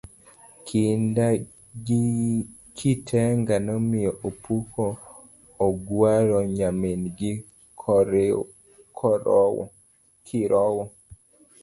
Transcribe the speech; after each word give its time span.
Kinda 0.67 1.27
kitenga 2.77 3.55
nomiyo 3.65 4.11
opuk 4.27 4.69
ogwaro 5.67 6.37
nyarmin 6.57 7.01
kirowo 10.27 10.85